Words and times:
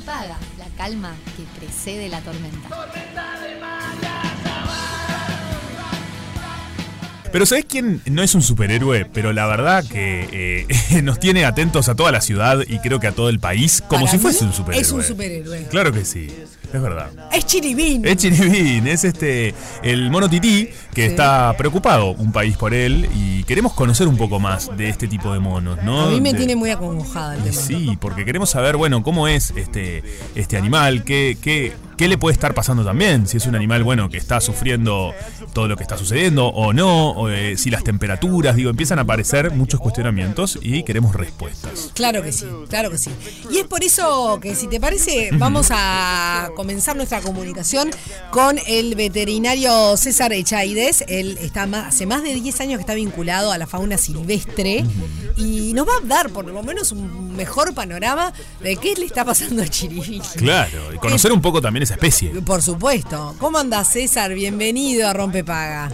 Paga, 0.00 0.38
la 0.58 0.66
calma 0.76 1.14
que 1.36 1.44
precede 1.60 2.08
la 2.08 2.20
tormenta. 2.20 2.68
Pero 7.32 7.46
¿sabes 7.46 7.64
quién 7.66 8.02
no 8.10 8.22
es 8.22 8.34
un 8.34 8.42
superhéroe? 8.42 9.06
Pero 9.06 9.32
la 9.32 9.46
verdad 9.46 9.84
que 9.84 10.66
eh, 10.68 11.02
nos 11.02 11.18
tiene 11.18 11.46
atentos 11.46 11.88
a 11.88 11.94
toda 11.94 12.12
la 12.12 12.20
ciudad 12.20 12.60
y 12.68 12.78
creo 12.80 13.00
que 13.00 13.06
a 13.06 13.12
todo 13.12 13.30
el 13.30 13.40
país 13.40 13.82
como 13.88 14.04
Para 14.04 14.12
si 14.12 14.18
fuese 14.18 14.44
un 14.44 14.52
superhéroe. 14.52 14.82
Es 14.82 14.92
un 14.92 15.02
superhéroe. 15.02 15.66
Claro 15.70 15.92
que 15.92 16.04
sí, 16.04 16.28
es 16.72 16.82
verdad. 16.82 17.10
Es 17.32 17.44
Chiribín. 17.46 18.04
Es 18.06 18.16
Chiribín, 18.16 18.86
es 18.86 19.04
este 19.04 19.54
el 19.82 20.10
mono 20.10 20.28
tití 20.28 20.68
que 20.94 21.06
está 21.06 21.54
preocupado 21.56 22.10
un 22.12 22.32
país 22.32 22.56
por 22.56 22.74
él 22.74 23.08
y 23.14 23.44
queremos 23.44 23.72
conocer 23.74 24.08
un 24.08 24.16
poco 24.16 24.38
más 24.40 24.74
de 24.76 24.88
este 24.88 25.08
tipo 25.08 25.32
de 25.32 25.38
monos, 25.40 25.78
¿no? 25.82 26.02
A 26.06 26.10
mí 26.10 26.20
me 26.20 26.32
De- 26.32 26.38
tiene 26.38 26.56
muy 26.56 26.70
acongojada 26.70 27.36
el 27.36 27.42
tema. 27.42 27.54
Sí, 27.60 27.96
porque 28.00 28.24
queremos 28.24 28.50
saber, 28.50 28.76
bueno, 28.76 29.02
cómo 29.02 29.28
es 29.28 29.52
este, 29.56 30.02
este 30.34 30.56
animal, 30.56 31.04
qué, 31.04 31.36
qué, 31.40 31.72
qué 31.96 32.08
le 32.08 32.18
puede 32.18 32.34
estar 32.34 32.54
pasando 32.54 32.84
también, 32.84 33.26
si 33.26 33.36
es 33.36 33.46
un 33.46 33.54
animal, 33.54 33.84
bueno, 33.84 34.08
que 34.10 34.16
está 34.18 34.40
sufriendo 34.40 35.12
todo 35.52 35.68
lo 35.68 35.76
que 35.76 35.82
está 35.82 35.96
sucediendo 35.96 36.46
o 36.48 36.72
no, 36.72 37.10
o, 37.10 37.28
eh, 37.28 37.56
si 37.56 37.70
las 37.70 37.84
temperaturas, 37.84 38.56
digo, 38.56 38.70
empiezan 38.70 38.98
a 38.98 39.02
aparecer 39.02 39.50
muchos 39.52 39.80
cuestionamientos 39.80 40.58
y 40.62 40.82
queremos 40.82 41.14
respuestas. 41.14 41.90
Claro 41.94 42.22
que 42.22 42.32
sí, 42.32 42.46
claro 42.68 42.90
que 42.90 42.98
sí. 42.98 43.10
Y 43.50 43.58
es 43.58 43.64
por 43.64 43.82
eso 43.84 44.38
que, 44.40 44.54
si 44.54 44.66
te 44.68 44.80
parece, 44.80 45.30
vamos 45.34 45.68
a 45.70 46.48
comenzar 46.62 46.94
nuestra 46.94 47.20
comunicación 47.20 47.90
con 48.30 48.56
el 48.68 48.94
veterinario 48.94 49.96
César 49.96 50.32
Echaides. 50.32 51.02
Él 51.08 51.36
está 51.40 51.66
ma- 51.66 51.88
hace 51.88 52.06
más 52.06 52.22
de 52.22 52.34
10 52.34 52.60
años 52.60 52.76
que 52.78 52.82
está 52.82 52.94
vinculado 52.94 53.50
a 53.50 53.58
la 53.58 53.66
fauna 53.66 53.98
silvestre 53.98 54.84
y 55.36 55.72
nos 55.72 55.88
va 55.88 55.92
a 56.00 56.06
dar 56.06 56.30
por 56.30 56.44
lo 56.46 56.62
menos 56.62 56.92
un 56.92 57.34
mejor 57.34 57.74
panorama 57.74 58.32
de 58.60 58.76
qué 58.76 58.94
le 58.94 59.06
está 59.06 59.24
pasando 59.24 59.60
a 59.60 59.66
Chiribí. 59.66 60.20
Claro, 60.36 60.92
y 60.94 60.98
conocer 60.98 61.32
un 61.32 61.42
poco 61.42 61.60
también 61.60 61.82
esa 61.82 61.94
especie. 61.94 62.30
Por 62.42 62.62
supuesto. 62.62 63.34
¿Cómo 63.40 63.58
anda 63.58 63.82
César? 63.84 64.32
Bienvenido 64.32 65.08
a 65.08 65.12
Rompepaga. 65.12 65.90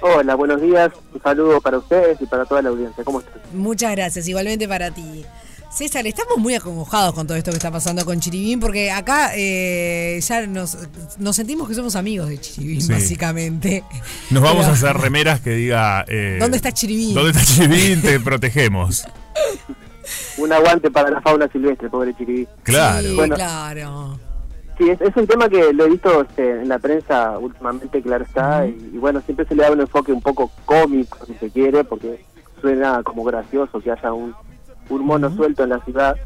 Hola, 0.00 0.34
buenos 0.34 0.60
días. 0.60 0.90
Un 1.14 1.22
saludo 1.22 1.60
para 1.60 1.78
ustedes 1.78 2.20
y 2.20 2.26
para 2.26 2.44
toda 2.44 2.60
la 2.60 2.70
audiencia. 2.70 3.04
¿Cómo 3.04 3.20
están? 3.20 3.34
Muchas 3.52 3.92
gracias, 3.92 4.26
igualmente 4.26 4.66
para 4.66 4.90
ti. 4.90 5.24
César, 5.76 6.06
estamos 6.06 6.38
muy 6.38 6.54
acongojados 6.54 7.12
con 7.12 7.26
todo 7.26 7.36
esto 7.36 7.50
que 7.50 7.58
está 7.58 7.70
pasando 7.70 8.02
con 8.06 8.18
Chiribín, 8.18 8.58
porque 8.60 8.90
acá 8.90 9.32
eh, 9.36 10.18
ya 10.22 10.46
nos, 10.46 10.78
nos 11.18 11.36
sentimos 11.36 11.68
que 11.68 11.74
somos 11.74 11.96
amigos 11.96 12.30
de 12.30 12.40
Chiribín, 12.40 12.80
Sí. 12.80 12.92
básicamente. 12.92 13.84
Nos 14.30 14.42
vamos 14.42 14.60
Pero- 14.64 14.70
a 14.70 14.72
hacer 14.72 14.96
remeras 14.96 15.40
que 15.40 15.50
diga... 15.50 16.02
eh, 16.08 16.38
¿Dónde 16.40 16.56
está 16.56 16.72
Chiribín? 16.72 17.14
¿Dónde 17.14 17.32
está 17.38 17.44
Chiribín? 17.44 18.00
Te 18.00 18.18
protegemos. 18.20 19.04
Un 20.38 20.50
aguante 20.50 20.90
para 20.90 21.10
la 21.10 21.20
fauna 21.20 21.46
silvestre, 21.52 21.90
pobre 21.90 22.16
Chiribí. 22.16 22.48
Claro. 22.62 23.08
Sí, 23.08 23.14
Bueno. 23.14 23.34
claro. 23.34 24.18
Sí, 24.78 24.88
es, 24.88 24.98
es 25.02 25.14
un 25.14 25.26
tema 25.26 25.46
que 25.50 25.74
lo 25.74 25.84
he 25.84 25.90
visto 25.90 26.22
este, 26.22 26.52
en 26.62 26.68
la 26.70 26.78
prensa 26.78 27.38
últimamente, 27.38 28.00
claro 28.02 28.24
está, 28.24 28.66
y, 28.66 28.92
y 28.94 28.98
bueno, 28.98 29.20
siempre 29.26 29.46
se 29.46 29.54
le 29.54 29.62
da 29.62 29.72
un 29.72 29.80
enfoque 29.80 30.12
un 30.12 30.22
poco 30.22 30.50
cómico, 30.64 31.18
si 31.26 31.34
se 31.34 31.50
quiere, 31.50 31.84
porque 31.84 32.24
suena 32.62 33.02
como 33.02 33.24
gracioso 33.24 33.80
que 33.80 33.90
haya 33.90 34.12
un, 34.12 34.34
un 34.88 35.04
mono 35.04 35.34
suelto 35.34 35.64
en 35.64 35.70
la 35.70 35.84
ciudad. 35.84 36.16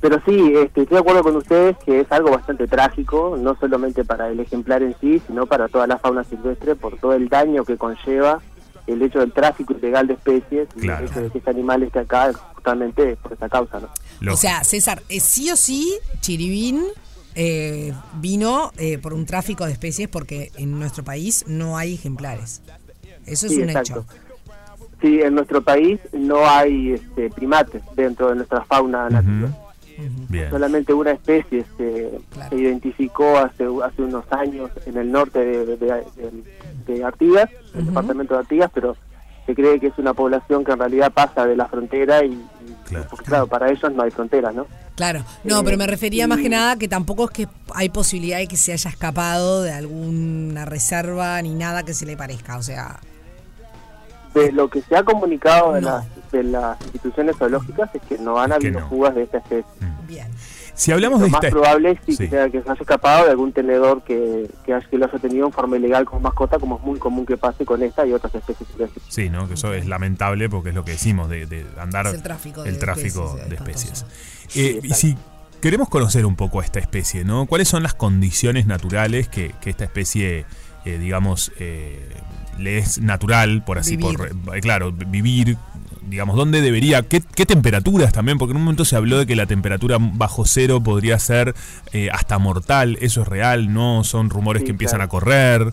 Pero 0.00 0.20
sí, 0.26 0.52
este, 0.56 0.82
estoy 0.82 0.96
de 0.96 0.98
acuerdo 0.98 1.22
con 1.22 1.36
ustedes 1.36 1.76
que 1.84 2.00
es 2.00 2.12
algo 2.12 2.30
bastante 2.30 2.66
trágico, 2.66 3.36
no 3.40 3.56
solamente 3.58 4.04
para 4.04 4.28
el 4.28 4.38
ejemplar 4.40 4.82
en 4.82 4.94
sí, 5.00 5.22
sino 5.26 5.46
para 5.46 5.68
toda 5.68 5.86
la 5.86 5.98
fauna 5.98 6.24
silvestre, 6.24 6.74
por 6.76 6.98
todo 6.98 7.14
el 7.14 7.28
daño 7.28 7.64
que 7.64 7.76
conlleva 7.78 8.40
el 8.86 9.00
hecho 9.00 9.20
del 9.20 9.32
tráfico 9.32 9.72
ilegal 9.72 10.06
de 10.06 10.14
especies 10.14 10.68
y 10.76 10.80
Claro. 10.80 11.04
el 11.06 11.10
hecho 11.10 11.20
de 11.22 11.30
que 11.30 11.38
este 11.38 11.50
animal 11.50 11.82
esté 11.82 12.00
acá 12.00 12.32
justamente 12.54 13.16
por 13.16 13.32
esa 13.32 13.48
causa, 13.48 13.80
¿no? 14.20 14.32
O 14.32 14.36
sea, 14.36 14.62
César, 14.62 15.02
eh, 15.08 15.20
sí 15.20 15.50
o 15.50 15.56
sí, 15.56 15.94
Chiribín 16.20 16.82
eh, 17.34 17.94
vino 18.20 18.72
eh, 18.76 18.98
por 18.98 19.14
un 19.14 19.24
tráfico 19.24 19.64
de 19.64 19.72
especies 19.72 20.08
porque 20.08 20.52
en 20.56 20.78
nuestro 20.78 21.02
país 21.02 21.44
no 21.48 21.78
hay 21.78 21.94
ejemplares. 21.94 22.60
Eso 23.26 23.46
es 23.46 23.52
Sí, 23.52 23.62
un 23.62 23.70
exacto. 23.70 24.00
hecho. 24.00 24.23
Sí, 25.04 25.20
en 25.20 25.34
nuestro 25.34 25.60
país 25.62 26.00
no 26.14 26.48
hay 26.48 26.92
este, 26.94 27.28
primates 27.28 27.82
dentro 27.94 28.30
de 28.30 28.36
nuestra 28.36 28.64
fauna 28.64 29.10
nativa. 29.10 29.50
Bien. 30.30 30.48
Solamente 30.48 30.94
una 30.94 31.10
especie 31.10 31.58
este, 31.58 32.10
Claro. 32.32 32.48
se 32.48 32.56
identificó 32.62 33.36
hace, 33.36 33.66
hace 33.84 34.00
unos 34.02 34.24
años 34.32 34.70
en 34.86 34.96
el 34.96 35.12
norte 35.12 35.38
de, 35.40 35.66
de, 35.66 35.76
de- 35.76 36.04
de 36.86 37.04
Artigas, 37.04 37.50
el 37.74 37.84
departamento 37.86 38.32
de 38.34 38.40
Artigas, 38.40 38.70
pero 38.72 38.96
se 39.44 39.54
cree 39.54 39.78
que 39.78 39.88
es 39.88 39.98
una 39.98 40.14
población 40.14 40.64
que 40.64 40.72
en 40.72 40.78
realidad 40.78 41.12
pasa 41.12 41.44
de 41.46 41.54
la 41.54 41.66
frontera 41.68 42.24
y, 42.24 42.32
y- 42.32 42.46
Claro. 42.88 43.06
porque 43.10 43.24
claro, 43.26 43.46
para 43.46 43.70
ellos 43.70 43.92
no 43.94 44.02
hay 44.02 44.10
fronteras, 44.10 44.54
¿no? 44.54 44.66
Claro, 44.96 45.22
no, 45.44 45.60
Eh, 45.60 45.62
pero 45.64 45.76
me 45.76 45.86
refería 45.86 46.26
más 46.26 46.38
que 46.38 46.48
nada 46.48 46.76
que 46.76 46.88
tampoco 46.88 47.24
es 47.26 47.30
que 47.30 47.48
hay 47.74 47.88
posibilidad 47.90 48.38
de 48.38 48.46
que 48.46 48.56
se 48.56 48.72
haya 48.72 48.88
escapado 48.90 49.62
de 49.62 49.72
alguna 49.72 50.64
reserva 50.64 51.40
ni 51.42 51.54
nada 51.54 51.82
que 51.82 51.92
se 51.94 52.06
le 52.06 52.16
parezca, 52.16 52.56
o 52.56 52.62
sea, 52.62 53.00
De 54.34 54.52
lo 54.52 54.68
que 54.68 54.82
se 54.82 54.96
ha 54.96 55.02
comunicado 55.04 55.72
de, 55.74 55.80
No. 55.80 55.88
las, 55.90 56.06
de 56.32 56.42
las 56.42 56.80
instituciones 56.82 57.36
zoológicas 57.36 57.88
es 57.94 58.02
que 58.02 58.18
no 58.18 58.38
han 58.38 58.52
habido 58.52 58.80
no. 58.80 58.88
fugas 58.88 59.14
de 59.14 59.22
esta 59.22 59.38
especie. 59.38 59.64
bien. 60.08 60.28
Si 60.76 60.90
hablamos 60.90 61.20
Lo 61.20 61.26
de 61.26 61.30
más 61.30 61.44
esta... 61.44 61.52
probable 61.54 61.92
es 61.92 61.98
sí, 62.04 62.16
Sí. 62.16 62.24
que, 62.24 62.30
sea 62.30 62.50
que 62.50 62.60
se 62.60 62.68
haya 62.68 62.80
escapado 62.80 63.26
de 63.26 63.30
algún 63.30 63.52
tenedor 63.52 64.02
que, 64.02 64.50
que, 64.66 64.76
que 64.90 64.98
lo 64.98 65.06
haya 65.06 65.18
tenido 65.20 65.46
en 65.46 65.52
forma 65.52 65.76
ilegal 65.76 66.04
como 66.04 66.20
mascota, 66.22 66.58
como 66.58 66.78
es 66.78 66.82
muy 66.82 66.98
común 66.98 67.24
que 67.24 67.36
pase 67.36 67.64
con 67.64 67.80
esta 67.84 68.04
y 68.04 68.12
otras 68.12 68.34
especies. 68.34 68.68
Sí, 69.08 69.30
¿no? 69.30 69.46
Que 69.46 69.54
eso 69.54 69.72
es 69.72 69.86
lamentable 69.86 70.48
porque 70.48 70.70
es 70.70 70.74
lo 70.74 70.84
que 70.84 70.90
decimos, 70.92 71.28
de, 71.30 71.46
de 71.46 71.64
andar 71.78 72.08
Es 72.08 72.14
el 72.14 72.22
tráfico 72.24 72.64
de 72.64 72.70
el 72.70 72.78
tráfico 72.80 73.36
especies, 73.36 73.48
de 73.50 73.54
espantoso. 73.54 74.06
especies. 74.48 74.56
Eh, 74.56 74.80
y 74.82 74.94
si 74.94 75.16
queremos 75.60 75.88
conocer 75.88 76.26
un 76.26 76.34
poco 76.34 76.60
a 76.60 76.64
esta 76.64 76.80
especie, 76.80 77.24
¿no? 77.24 77.46
¿Cuáles 77.46 77.68
son 77.68 77.84
las 77.84 77.94
condiciones 77.94 78.66
naturales 78.66 79.28
que, 79.28 79.54
que 79.60 79.70
esta 79.70 79.84
especie, 79.84 80.44
eh, 80.84 80.98
digamos, 80.98 81.52
eh, 81.58 82.08
le 82.58 82.78
es 82.78 83.00
natural, 83.00 83.64
por 83.64 83.78
así, 83.78 83.96
Vivir. 83.96 84.16
por, 84.44 84.60
claro, 84.60 84.92
vivir, 84.92 85.56
digamos, 86.08 86.36
dónde 86.36 86.60
debería, 86.60 87.02
qué, 87.02 87.20
qué 87.34 87.46
temperaturas 87.46 88.12
también, 88.12 88.38
porque 88.38 88.52
en 88.52 88.58
un 88.58 88.64
momento 88.64 88.84
se 88.84 88.94
habló 88.96 89.18
de 89.18 89.26
que 89.26 89.34
la 89.36 89.46
temperatura 89.46 89.98
bajo 90.00 90.44
cero 90.44 90.80
podría 90.80 91.18
ser 91.18 91.54
eh, 91.92 92.10
hasta 92.12 92.38
mortal, 92.38 92.96
eso 93.00 93.22
es 93.22 93.28
real, 93.28 93.72
¿no? 93.72 94.04
Son 94.04 94.30
rumores 94.30 94.60
Sí, 94.60 94.66
que 94.66 94.70
empiezan 94.72 94.98
claro. 94.98 95.06
a 95.06 95.10
correr. 95.10 95.72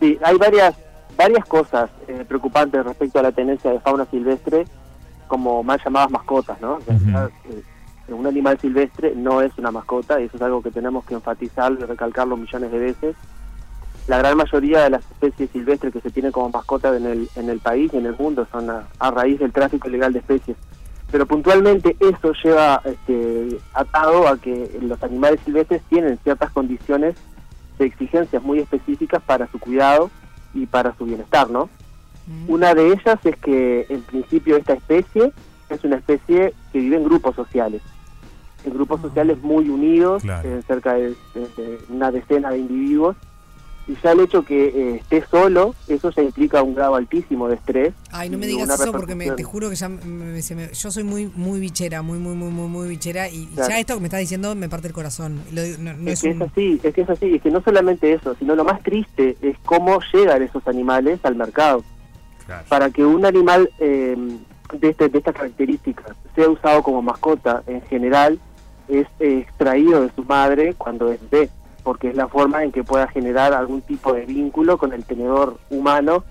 Sí, 0.00 0.18
hay 0.24 0.36
varias 0.36 0.74
varias 1.16 1.44
cosas 1.44 1.90
eh, 2.08 2.24
preocupantes 2.26 2.82
respecto 2.84 3.18
a 3.18 3.22
la 3.22 3.32
tenencia 3.32 3.70
de 3.70 3.78
fauna 3.80 4.06
silvestre, 4.10 4.64
como 5.28 5.62
mal 5.62 5.78
llamadas 5.84 6.10
mascotas, 6.10 6.60
¿no? 6.60 6.78
Eh, 6.88 7.62
un 8.08 8.26
animal 8.26 8.58
silvestre 8.60 9.12
no 9.14 9.40
es 9.42 9.52
una 9.58 9.70
mascota, 9.70 10.20
y 10.20 10.24
eso 10.24 10.36
es 10.36 10.42
algo 10.42 10.62
que 10.62 10.70
tenemos 10.70 11.04
que 11.04 11.14
enfatizar 11.14 11.70
y 11.72 11.84
recalcarlo 11.84 12.36
millones 12.36 12.72
de 12.72 12.78
veces. 12.78 13.16
La 14.08 14.18
gran 14.18 14.36
mayoría 14.36 14.82
de 14.82 14.90
las 14.90 15.04
especies 15.12 15.50
silvestres 15.50 15.92
que 15.92 16.00
se 16.00 16.10
tienen 16.10 16.32
como 16.32 16.48
mascotas 16.50 16.96
en 16.96 17.06
el, 17.06 17.28
en 17.36 17.48
el 17.48 17.60
país 17.60 17.90
y 17.94 17.98
en 17.98 18.06
el 18.06 18.16
mundo 18.16 18.46
son 18.50 18.68
a, 18.68 18.88
a 18.98 19.10
raíz 19.10 19.38
del 19.38 19.52
tráfico 19.52 19.88
ilegal 19.88 20.12
de 20.12 20.18
especies. 20.18 20.56
Pero 21.10 21.26
puntualmente 21.26 21.96
eso 22.00 22.32
lleva 22.42 22.80
este, 22.84 23.58
atado 23.74 24.26
a 24.26 24.36
que 24.38 24.78
los 24.82 25.00
animales 25.02 25.40
silvestres 25.44 25.82
tienen 25.88 26.18
ciertas 26.24 26.50
condiciones 26.50 27.14
de 27.78 27.86
exigencias 27.86 28.42
muy 28.42 28.58
específicas 28.60 29.22
para 29.22 29.46
su 29.48 29.58
cuidado 29.58 30.10
y 30.54 30.66
para 30.66 30.94
su 30.96 31.04
bienestar, 31.04 31.48
¿no? 31.50 31.68
Una 32.48 32.74
de 32.74 32.88
ellas 32.92 33.18
es 33.24 33.36
que 33.36 33.86
en 33.88 34.02
principio 34.02 34.56
esta 34.56 34.72
especie 34.74 35.32
es 35.68 35.84
una 35.84 35.96
especie 35.96 36.54
que 36.72 36.78
vive 36.78 36.96
en 36.96 37.04
grupos 37.04 37.34
sociales, 37.34 37.82
en 38.64 38.72
grupos 38.74 39.00
sociales 39.00 39.38
muy 39.42 39.68
unidos, 39.68 40.22
Claro. 40.22 40.48
eh, 40.48 40.62
cerca 40.66 40.94
de, 40.94 41.08
de- 41.34 41.48
de 41.56 41.78
una 41.88 42.10
decena 42.10 42.50
de 42.50 42.58
individuos, 42.58 43.16
y 43.88 43.96
ya 44.02 44.12
el 44.12 44.20
hecho 44.20 44.44
que 44.44 44.66
eh, 44.68 44.94
esté 44.96 45.24
solo, 45.30 45.74
eso 45.88 46.10
ya 46.10 46.22
implica 46.22 46.62
un 46.62 46.74
grado 46.74 46.94
altísimo 46.94 47.48
de 47.48 47.56
estrés. 47.56 47.92
Ay, 48.10 48.30
no 48.30 48.38
me 48.38 48.46
digas 48.46 48.68
eso 48.70 48.92
porque 48.92 49.14
me, 49.14 49.30
te 49.32 49.42
juro 49.42 49.68
que 49.70 49.76
ya 49.76 49.88
me- 49.88 50.40
se 50.42 50.54
me- 50.54 50.72
yo 50.72 50.90
soy 50.90 51.02
muy 51.02 51.30
muy 51.34 51.58
bichera, 51.60 52.00
muy 52.02 52.18
muy 52.18 52.34
muy 52.34 52.50
muy 52.50 52.68
muy 52.68 52.88
bichera 52.88 53.28
y 53.28 53.46
Claro. 53.46 53.70
ya 53.70 53.78
esto 53.80 53.94
que 53.94 54.00
me 54.00 54.06
estás 54.06 54.20
diciendo 54.20 54.54
me 54.54 54.68
parte 54.68 54.86
el 54.88 54.92
corazón. 54.94 55.40
Lo 55.52 55.62
digo- 55.62 55.78
no, 55.80 55.94
no 55.94 56.10
Es 56.10 56.14
es 56.14 56.22
que 56.22 56.28
un- 56.30 56.42
es 56.42 56.50
así, 56.52 56.80
es 56.82 56.94
que 56.94 57.00
es 57.00 57.10
así, 57.10 57.34
es 57.34 57.42
que 57.42 57.50
no 57.50 57.60
solamente 57.62 58.12
eso, 58.12 58.34
sino 58.38 58.54
lo 58.54 58.64
más 58.64 58.82
triste 58.82 59.36
es 59.42 59.56
cómo 59.64 59.98
llegan 60.12 60.42
esos 60.42 60.66
animales 60.68 61.18
al 61.24 61.34
mercado. 61.36 61.84
Claro. 62.44 62.64
para 62.68 62.90
que 62.90 63.04
un 63.04 63.24
animal 63.24 63.70
eh, 63.78 64.16
de, 64.72 64.88
este, 64.88 65.08
de 65.08 65.18
estas 65.18 65.32
características 65.34 66.16
sea 66.34 66.48
usado 66.48 66.82
como 66.82 67.00
mascota 67.00 67.62
en 67.68 67.80
general 67.82 68.40
es 68.88 69.06
eh, 69.20 69.38
extraído 69.46 70.02
de 70.02 70.10
su 70.12 70.24
madre 70.24 70.74
cuando 70.74 71.12
es 71.12 71.20
bebé, 71.30 71.48
porque 71.82 72.08
es 72.10 72.16
la 72.16 72.28
forma 72.28 72.62
en 72.64 72.72
que 72.72 72.84
pueda 72.84 73.08
generar 73.08 73.52
algún 73.52 73.82
tipo 73.82 74.12
de 74.12 74.24
vínculo 74.26 74.78
con 74.78 74.92
el 74.92 75.04
tenedor 75.04 75.58
humano 75.70 76.24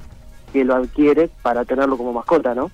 que 0.53 0.63
lo 0.63 0.75
adquiere 0.75 1.29
para 1.41 1.65
tenerlo 1.65 1.97
como 1.97 2.13
mascota, 2.13 2.53
¿no? 2.55 2.71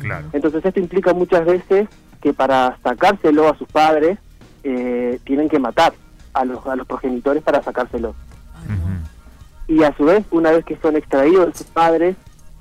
Claro. 0.00 0.26
Entonces 0.32 0.64
esto 0.64 0.80
implica 0.80 1.12
muchas 1.12 1.44
veces 1.44 1.88
que 2.20 2.32
para 2.32 2.76
sacárselo 2.82 3.48
a 3.48 3.56
sus 3.56 3.68
padres 3.68 4.18
eh, 4.64 5.18
tienen 5.24 5.48
que 5.48 5.58
matar 5.58 5.92
a 6.32 6.44
los, 6.44 6.66
a 6.66 6.76
los 6.76 6.86
progenitores 6.86 7.42
para 7.42 7.62
sacárselo 7.62 8.14
y 9.68 9.82
a 9.84 9.96
su 9.96 10.04
vez 10.04 10.24
una 10.30 10.50
vez 10.50 10.64
que 10.64 10.76
son 10.82 10.96
extraídos 10.96 11.46
de 11.46 11.54
sus 11.54 11.66
padres 11.68 12.16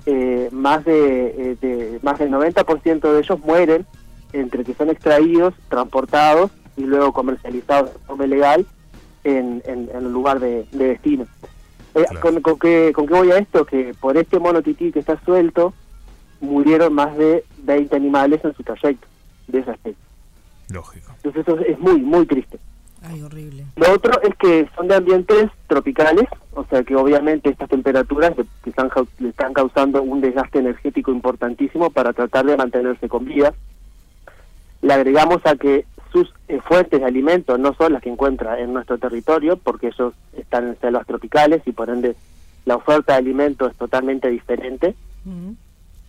eh, 0.06 0.50
más 0.51 0.86
de, 0.86 1.27
eh, 1.27 1.57
de- 1.62 2.00
más 2.04 2.18
del 2.19 2.31
90% 2.31 3.12
de 3.13 3.19
ellos 3.19 3.39
mueren 3.39 3.86
entre 4.33 4.63
que 4.63 4.74
son 4.75 4.89
extraídos 4.89 5.54
transportados 5.69 6.51
y 6.77 6.83
luego 6.83 7.12
comercializados 7.12 7.94
de 7.94 8.00
forma 8.06 8.25
ilegal 8.25 8.66
en, 9.38 9.62
en, 9.66 9.90
en 9.94 10.06
el 10.06 10.12
lugar 10.12 10.40
de, 10.40 10.66
de 10.72 10.88
destino. 10.90 11.26
Eh, 11.96 12.04
Claro. 12.08 12.20
con, 12.22 12.42
con 12.42 12.60
qué, 12.60 12.92
¿Con 12.94 13.08
qué 13.08 13.14
voy 13.14 13.31
a 13.31 13.38
esto? 13.40 13.66
Que 13.66 13.94
por 14.00 14.16
este 14.18 14.40
mono 14.40 14.62
tití 14.62 14.92
que 14.92 15.00
está 15.00 15.20
suelto, 15.26 15.74
murieron 16.40 16.94
más 16.94 17.18
de 17.18 17.44
20 17.64 17.96
animales 17.96 18.44
en 18.46 18.54
su 18.56 18.64
trayecto 18.64 19.08
de 19.48 19.60
esa 19.60 19.74
especie. 19.74 20.00
Lógico. 20.70 21.12
Entonces 21.24 21.42
eso 21.48 21.60
es 21.60 21.80
muy, 21.80 22.00
muy 22.02 22.26
triste. 22.28 22.60
Ay, 23.02 23.22
horrible. 23.22 23.66
Lo 23.78 23.94
otro 23.94 24.22
es 24.22 24.36
que 24.36 24.70
son 24.76 24.88
de 24.90 24.96
ambientes 24.96 25.50
tropicales, 25.68 26.26
o 26.54 26.66
sea 26.66 26.84
que 26.84 26.96
obviamente 26.96 27.50
estas 27.50 27.70
temperaturas 27.70 28.38
le 28.38 28.44
le 28.44 28.70
están, 28.70 28.90
le 29.20 29.30
están 29.30 29.54
causando 29.54 30.02
un 30.04 30.20
desgaste 30.22 30.60
energético 30.60 31.12
importantísimo 31.12 31.90
para 31.90 32.14
tratar 32.14 32.46
de 32.46 32.58
mantenerse 32.58 33.08
con 33.10 33.26
vida. 33.26 33.54
Le 34.81 34.94
agregamos 34.94 35.38
a 35.46 35.56
que 35.56 35.86
sus 36.11 36.33
eh, 36.47 36.59
fuentes 36.61 37.00
de 37.00 37.06
alimento 37.06 37.57
no 37.57 37.73
son 37.75 37.94
las 37.94 38.01
que 38.01 38.09
encuentra 38.09 38.59
en 38.59 38.73
nuestro 38.73 38.97
territorio, 38.97 39.57
porque 39.57 39.88
ellos 39.88 40.13
están 40.35 40.67
en 40.67 40.79
selvas 40.79 41.06
tropicales 41.06 41.61
y 41.65 41.71
por 41.71 41.89
ende 41.89 42.15
la 42.65 42.75
oferta 42.75 43.13
de 43.13 43.19
alimento 43.19 43.67
es 43.67 43.75
totalmente 43.75 44.29
diferente. 44.29 44.95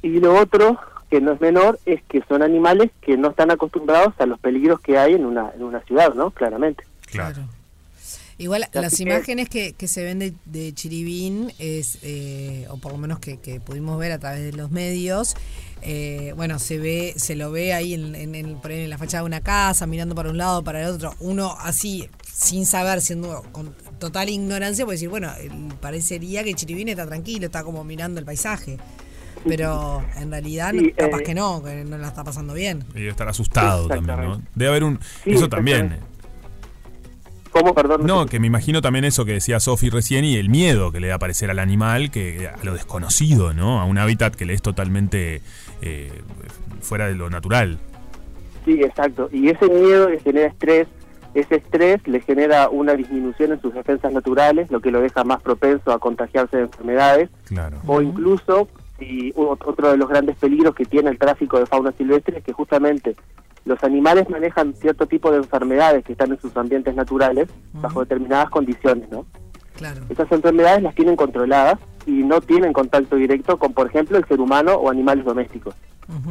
Y 0.02 0.20
lo 0.20 0.34
otro, 0.38 0.78
que 1.10 1.20
no 1.20 1.32
es 1.32 1.40
menor, 1.40 1.78
es 1.84 2.02
que 2.04 2.22
son 2.22 2.42
animales 2.42 2.90
que 3.02 3.16
no 3.16 3.28
están 3.28 3.50
acostumbrados 3.50 4.14
a 4.18 4.26
los 4.26 4.38
peligros 4.40 4.80
que 4.80 4.98
hay 4.98 5.14
en 5.14 5.26
una, 5.26 5.50
en 5.54 5.62
una 5.62 5.80
ciudad, 5.80 6.14
¿no? 6.14 6.30
Claramente. 6.30 6.84
Claro. 7.06 7.42
Igual 8.40 8.62
Así 8.64 8.70
las 8.80 8.96
que- 8.96 9.02
imágenes 9.02 9.48
que, 9.48 9.72
que 9.74 9.86
se 9.86 10.02
ven 10.02 10.18
de, 10.18 10.32
de 10.46 10.72
Chiribín, 10.72 11.52
es, 11.58 11.98
eh, 12.02 12.66
o 12.70 12.78
por 12.78 12.92
lo 12.92 12.98
menos 12.98 13.18
que, 13.18 13.38
que 13.38 13.60
pudimos 13.60 13.98
ver 13.98 14.12
a 14.12 14.18
través 14.18 14.40
de 14.42 14.52
los 14.52 14.70
medios, 14.70 15.34
eh, 15.82 16.32
bueno, 16.36 16.58
se 16.58 16.78
ve, 16.78 17.12
se 17.16 17.36
lo 17.36 17.50
ve 17.50 17.72
ahí 17.74 17.92
en, 17.94 18.14
en, 18.14 18.34
el- 18.34 18.56
por 18.56 18.70
ahí 18.70 18.80
en 18.80 18.90
la 18.90 18.96
fachada 18.98 19.22
de 19.22 19.26
una 19.26 19.40
casa, 19.42 19.86
mirando 19.86 20.14
para 20.14 20.30
un 20.30 20.38
lado, 20.38 20.64
para 20.64 20.80
el 20.82 20.88
otro. 20.88 21.14
Uno 21.20 21.54
así, 21.60 22.08
sin 22.32 22.64
saber, 22.64 23.02
siendo 23.02 23.42
con 23.52 23.74
total 23.98 24.30
ignorancia, 24.30 24.86
puede 24.86 24.96
decir, 24.96 25.10
bueno, 25.10 25.30
parecería 25.80 26.42
que 26.42 26.54
Chiribín 26.54 26.88
está 26.88 27.06
tranquilo, 27.06 27.46
está 27.46 27.62
como 27.62 27.84
mirando 27.84 28.20
el 28.20 28.26
paisaje. 28.26 28.78
Pero 29.46 30.04
en 30.16 30.30
realidad, 30.30 30.72
Sí, 30.78 30.92
capaz 30.92 31.20
eh, 31.20 31.22
que 31.24 31.34
no, 31.34 31.62
que 31.62 31.84
no 31.84 31.96
la 31.96 32.08
está 32.08 32.24
pasando 32.24 32.52
bien. 32.52 32.84
Y 32.94 32.98
debe 33.00 33.08
estar 33.10 33.28
asustado 33.28 33.88
también, 33.88 34.20
¿no? 34.20 34.42
Debe 34.54 34.70
haber 34.70 34.84
un... 34.84 34.98
Sí, 35.24 35.30
eso 35.32 35.48
también. 35.48 35.96
Exactamente. 37.60 37.74
¿Cómo, 37.74 37.74
perdón? 37.74 38.06
No, 38.06 38.26
que 38.26 38.40
me 38.40 38.46
imagino 38.46 38.80
también 38.80 39.04
eso 39.04 39.24
que 39.24 39.32
decía 39.32 39.60
Sofi 39.60 39.90
recién 39.90 40.24
y 40.24 40.36
el 40.36 40.48
miedo 40.48 40.92
que 40.92 41.00
le 41.00 41.08
da 41.08 41.16
aparecer 41.16 41.50
al 41.50 41.58
animal, 41.58 42.10
que 42.10 42.48
a 42.48 42.64
lo 42.64 42.74
desconocido, 42.74 43.52
¿no? 43.54 43.80
A 43.80 43.84
un 43.84 43.98
hábitat 43.98 44.34
que 44.34 44.44
le 44.44 44.54
es 44.54 44.62
totalmente 44.62 45.42
eh, 45.82 46.12
fuera 46.80 47.06
de 47.06 47.14
lo 47.14 47.30
natural. 47.30 47.78
Sí, 48.64 48.82
exacto. 48.82 49.28
Y 49.32 49.48
ese 49.48 49.68
miedo 49.68 50.08
le 50.08 50.20
genera 50.20 50.48
estrés. 50.48 50.88
Ese 51.32 51.56
estrés 51.56 52.06
le 52.08 52.20
genera 52.20 52.68
una 52.68 52.94
disminución 52.94 53.52
en 53.52 53.60
sus 53.60 53.72
defensas 53.72 54.12
naturales, 54.12 54.68
lo 54.70 54.80
que 54.80 54.90
lo 54.90 55.00
deja 55.00 55.22
más 55.22 55.40
propenso 55.40 55.92
a 55.92 56.00
contagiarse 56.00 56.56
de 56.56 56.62
enfermedades. 56.64 57.30
Claro. 57.44 57.78
O 57.86 58.02
incluso, 58.02 58.68
si 58.98 59.32
otro 59.36 59.92
de 59.92 59.96
los 59.96 60.08
grandes 60.08 60.36
peligros 60.36 60.74
que 60.74 60.84
tiene 60.84 61.08
el 61.08 61.18
tráfico 61.18 61.60
de 61.60 61.66
fauna 61.66 61.92
silvestre 61.92 62.38
es 62.38 62.44
que 62.44 62.52
justamente 62.52 63.14
los 63.64 63.82
animales 63.84 64.28
manejan 64.30 64.74
cierto 64.74 65.06
tipo 65.06 65.30
de 65.30 65.38
enfermedades 65.38 66.04
que 66.04 66.12
están 66.12 66.30
en 66.32 66.40
sus 66.40 66.56
ambientes 66.56 66.94
naturales 66.94 67.48
bajo 67.72 68.00
determinadas 68.00 68.50
condiciones, 68.50 69.10
¿no? 69.10 69.26
Claro. 69.74 70.02
Esas 70.08 70.30
enfermedades 70.32 70.82
las 70.82 70.94
tienen 70.94 71.16
controladas 71.16 71.78
y 72.06 72.22
no 72.22 72.40
tienen 72.40 72.72
contacto 72.72 73.16
directo 73.16 73.58
con, 73.58 73.72
por 73.72 73.86
ejemplo, 73.86 74.18
el 74.18 74.26
ser 74.26 74.40
humano 74.40 74.74
o 74.74 74.90
animales 74.90 75.24
domésticos. 75.24 75.74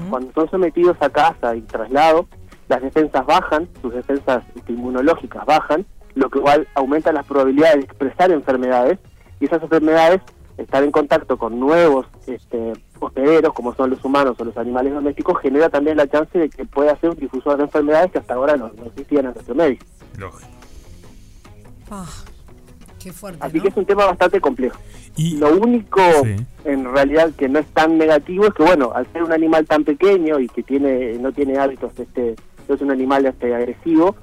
Cuando 0.09 0.33
son 0.33 0.49
sometidos 0.49 0.97
a 0.99 1.09
caza 1.09 1.55
y 1.55 1.61
traslado, 1.61 2.27
las 2.67 2.81
defensas 2.81 3.25
bajan, 3.25 3.69
sus 3.81 3.93
defensas 3.93 4.43
este, 4.55 4.73
inmunológicas 4.73 5.45
bajan, 5.45 5.85
lo 6.15 6.29
que 6.29 6.39
igual 6.39 6.67
aumenta 6.75 7.13
las 7.13 7.25
probabilidades 7.25 7.77
de 7.77 7.85
expresar 7.85 8.29
enfermedades 8.31 8.99
y 9.39 9.45
esas 9.45 9.63
enfermedades 9.63 10.21
estar 10.59 10.83
en 10.83 10.91
contacto 10.91 11.37
con 11.37 11.59
nuevos 11.59 12.05
este, 12.27 12.73
hospederos, 12.99 13.53
como 13.53 13.73
son 13.75 13.89
los 13.91 14.03
humanos 14.03 14.35
o 14.39 14.43
los 14.45 14.57
animales 14.57 14.93
domésticos, 14.93 15.39
genera 15.41 15.69
también 15.69 15.97
la 15.97 16.07
chance 16.07 16.37
de 16.37 16.49
que 16.49 16.65
pueda 16.65 16.95
ser 16.99 17.11
un 17.11 17.15
difusor 17.17 17.57
de 17.57 17.63
enfermedades 17.63 18.11
que 18.11 18.17
hasta 18.19 18.33
ahora 18.33 18.57
no, 18.57 18.69
no 18.77 18.85
existían 18.85 19.25
en 19.25 19.33
nuestro 19.33 19.55
medio. 19.55 19.77
Lógico. 20.17 20.49
Ah, 21.91 22.05
qué 22.99 23.11
fuerte. 23.11 23.39
Así 23.41 23.57
¿no? 23.57 23.63
que 23.63 23.69
es 23.69 23.77
un 23.77 23.85
tema 23.85 24.05
bastante 24.05 24.39
complejo. 24.41 24.77
Y 25.15 25.37
Lo 25.37 25.55
único 25.57 25.99
Sí. 26.23 26.35
en 26.65 26.85
realidad 26.93 27.31
que 27.37 27.49
no 27.49 27.59
es 27.59 27.67
tan 27.67 27.97
negativo 27.97 28.45
es 28.45 28.53
que 28.53 28.63
bueno, 28.63 28.91
al 28.93 29.05
ser 29.11 29.23
un 29.23 29.31
animal 29.31 29.65
tan 29.65 29.83
pequeño 29.83 30.39
y 30.39 30.47
que 30.47 30.63
tiene 30.63 31.13
no 31.17 31.31
tiene 31.31 31.57
hábitos 31.57 31.91
este 31.97 32.35
no 32.67 32.75
es 32.75 32.81
un 32.81 32.91
animal 32.91 33.25
este 33.25 33.53
agresivo, 33.53 34.15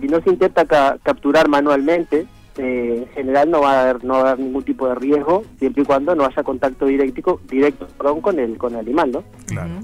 si 0.00 0.06
no 0.08 0.20
se 0.20 0.30
intenta 0.30 0.64
ca- 0.66 0.98
capturar 1.02 1.48
manualmente, 1.48 2.26
eh, 2.58 3.06
en 3.08 3.14
general 3.14 3.50
no 3.50 3.60
va 3.60 3.72
a 3.78 3.82
haber 3.82 4.04
no 4.04 4.14
va 4.14 4.18
a 4.20 4.32
haber 4.32 4.44
ningún 4.44 4.62
tipo 4.64 4.88
de 4.88 4.94
riesgo 4.94 5.44
siempre 5.58 5.82
y 5.82 5.86
cuando 5.86 6.14
no 6.14 6.24
haya 6.24 6.42
contacto 6.42 6.86
directo 6.86 7.40
directo 7.50 7.88
perdón, 7.98 8.20
con 8.20 8.38
el 8.38 8.56
con 8.58 8.74
el 8.74 8.80
animal, 8.80 9.10
¿no? 9.12 9.24
Claro. 9.46 9.80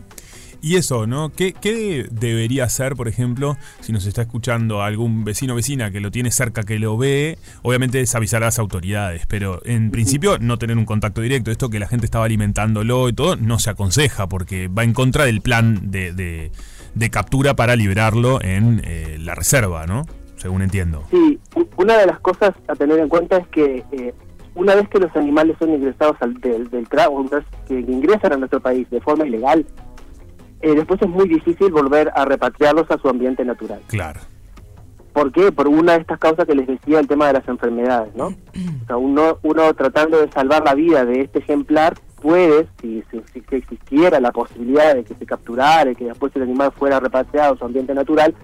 Y 0.62 0.76
eso, 0.76 1.06
¿no? 1.06 1.31
¿Qué, 1.31 1.55
¿Qué 1.55 2.06
debería 2.11 2.64
hacer, 2.64 2.94
por 2.94 3.08
ejemplo, 3.08 3.56
si 3.81 3.93
nos 3.93 4.05
está 4.05 4.20
escuchando 4.20 4.82
algún 4.82 5.25
vecino 5.25 5.55
o 5.55 5.56
vecina 5.56 5.90
que 5.90 6.00
lo 6.00 6.11
tiene 6.11 6.31
cerca, 6.31 6.64
que 6.64 6.78
lo 6.78 6.99
ve? 6.99 7.38
Obviamente 7.62 7.99
es 8.02 8.14
avisar 8.14 8.43
a 8.43 8.46
las 8.49 8.58
autoridades, 8.58 9.22
pero 9.26 9.62
en 9.64 9.90
principio 9.90 10.37
no 10.38 10.58
tener 10.58 10.76
un 10.76 10.84
contacto 10.84 11.22
directo. 11.22 11.50
Esto 11.50 11.70
que 11.70 11.78
la 11.78 11.88
gente 11.88 12.05
estaba 12.05 12.26
alimentándolo 12.26 13.08
y 13.08 13.14
todo, 13.14 13.37
no 13.37 13.58
se 13.58 13.70
aconseja 13.70 14.28
porque 14.28 14.69
va 14.69 14.84
en 14.84 14.93
contra 14.93 15.25
del 15.25 15.40
plan 15.40 15.90
de, 15.90 16.12
de- 16.12 16.52
de 16.94 17.08
captura 17.08 17.56
para 17.56 17.75
liberarlo 17.75 18.43
en 18.43 18.82
eh, 18.84 19.17
la 19.19 19.34
reserva, 19.34 19.87
¿no? 19.87 20.05
Según 20.40 20.62
entiendo. 20.62 21.04
Sí, 21.10 21.38
una 21.76 21.98
de 21.98 22.06
las 22.06 22.19
cosas 22.20 22.52
a 22.66 22.75
tener 22.75 22.98
en 22.98 23.10
cuenta 23.10 23.37
es 23.37 23.46
que 23.48 23.84
eh, 23.92 24.14
una 24.54 24.75
vez 24.75 24.88
que 24.88 24.98
los 24.98 25.14
animales 25.14 25.54
son 25.58 25.69
ingresados 25.75 26.16
al, 26.20 26.32
del, 26.40 26.70
del 26.70 26.88
que 26.88 27.78
ingresan 27.78 28.32
a 28.32 28.37
nuestro 28.38 28.58
país 28.58 28.88
de 28.88 29.02
forma 29.02 29.26
ilegal, 29.26 29.66
eh, 30.62 30.75
después 30.75 31.00
es 31.02 31.08
muy 31.10 31.28
difícil 31.28 31.70
volver 31.70 32.10
a 32.14 32.25
repatriarlos 32.25 32.90
a 32.90 32.96
su 32.96 33.10
ambiente 33.10 33.44
natural. 33.44 33.81
Claro. 33.88 34.20
¿Por 35.12 35.31
qué? 35.31 35.52
Por 35.52 35.69
una 35.69 35.92
de 35.92 36.00
estas 36.00 36.19
causas 36.19 36.46
que 36.46 36.54
les 36.54 36.66
decía, 36.66 37.00
el 37.00 37.06
tema 37.06 37.26
de 37.26 37.34
las 37.34 37.46
enfermedades, 37.46 38.14
¿no? 38.14 38.28
O 38.28 38.86
sea, 38.86 38.96
uno, 38.96 39.38
uno 39.43 39.75
tratando 39.75 40.20
de 40.20 40.32
salvar 40.32 40.64
la 40.64 40.75
vida 40.75 41.04
de 41.04 41.20
este 41.22 41.40
ejemplar 41.40 41.98
puede, 42.22 42.66
si, 42.81 43.02
si, 43.10 43.20
si 43.32 43.56
existiera 43.56 44.20
la 44.20 44.32
posibilidad 44.32 44.94
de 44.94 45.04
que 45.04 45.14
se 45.14 45.26
capturara 45.26 45.90
y 45.90 45.96
que 45.96 46.06
después 46.06 46.34
el 46.36 46.43
animal 46.43 46.72
fuera 46.72 46.98
repatriado 46.98 47.54
a 47.54 47.58
su 47.58 47.64
ambiente 47.64 47.93
natural, 47.93 48.34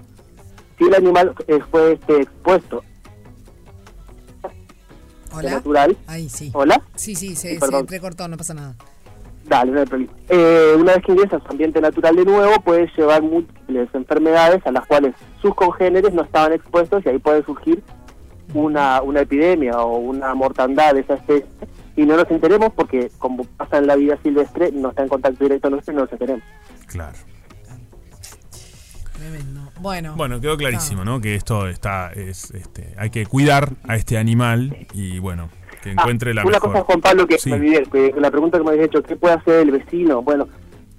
si 0.78 0.84
el 0.84 0.94
animal 0.94 1.34
eh, 1.48 1.58
fue 1.70 1.92
este, 1.94 2.22
expuesto 2.22 2.82
Hola. 5.32 5.50
natural, 5.50 5.96
Ahí 6.06 6.28
sí. 6.28 6.50
¿hola? 6.54 6.80
Sí, 6.94 7.14
sí, 7.14 7.34
se, 7.36 7.48
Sí, 7.48 7.54
se 7.54 7.60
perdón. 7.60 7.80
entrecortó, 7.80 8.26
no 8.28 8.36
pasa 8.36 8.54
nada. 8.54 8.74
Dale, 9.44 9.70
no 9.72 9.80
hay 9.80 9.86
problema. 9.86 10.12
Eh, 10.28 10.74
una 10.78 10.94
vez 10.94 11.04
que 11.04 11.12
ingresa 11.12 11.36
a 11.36 11.40
su 11.40 11.48
ambiente 11.48 11.80
natural 11.80 12.16
de 12.16 12.24
nuevo, 12.24 12.60
puede 12.62 12.90
llevar 12.96 13.22
múltiples 13.22 13.88
enfermedades 13.94 14.66
a 14.66 14.72
las 14.72 14.86
cuales 14.86 15.14
sus 15.42 15.54
congéneres 15.54 16.12
no 16.14 16.22
estaban 16.22 16.52
expuestos 16.52 17.04
y 17.04 17.10
ahí 17.10 17.18
puede 17.18 17.44
surgir 17.44 17.82
una, 18.54 19.02
una 19.02 19.20
epidemia 19.20 19.78
o 19.78 19.98
una 19.98 20.34
mortandad 20.34 20.94
de 20.94 21.00
esa 21.00 21.14
especie. 21.14 21.46
Y 21.96 22.04
no 22.06 22.16
nos 22.16 22.30
enteremos 22.30 22.72
porque, 22.74 23.10
como 23.18 23.44
pasa 23.44 23.78
en 23.78 23.86
la 23.86 23.96
vida 23.96 24.18
silvestre, 24.22 24.72
no 24.72 24.88
está 24.90 25.02
en 25.02 25.08
contacto 25.08 25.44
directo 25.44 25.70
nuestro 25.70 25.92
y 25.92 25.96
no 25.96 26.02
nos 26.02 26.12
enteremos. 26.12 26.42
Claro. 26.86 27.16
Tremendo. 29.12 29.65
Bueno. 29.80 30.14
Bueno, 30.16 30.40
quedó 30.40 30.56
clarísimo, 30.56 31.04
¿no? 31.04 31.20
Que 31.20 31.34
esto 31.34 31.68
está, 31.68 32.12
es, 32.12 32.50
este, 32.52 32.94
hay 32.98 33.10
que 33.10 33.26
cuidar 33.26 33.70
a 33.86 33.96
este 33.96 34.16
animal 34.18 34.76
y 34.94 35.18
bueno, 35.18 35.48
que 35.82 35.90
encuentre 35.90 36.32
la 36.34 36.42
Ah, 36.42 36.46
una 36.46 36.56
mejor. 36.56 36.72
cosa, 36.72 36.84
Juan 36.84 37.00
Pablo, 37.00 37.26
que 37.26 37.38
Sí. 37.38 37.50
me 37.50 37.56
olvidé, 37.56 37.82
que 37.84 38.14
la 38.18 38.30
pregunta 38.30 38.58
que 38.58 38.64
me 38.64 38.70
habéis 38.70 38.86
hecho, 38.86 39.02
¿qué 39.02 39.16
puede 39.16 39.34
hacer 39.34 39.60
el 39.60 39.70
vecino? 39.72 40.22
Bueno, 40.22 40.48